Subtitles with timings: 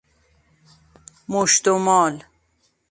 [1.29, 2.23] مشت و مال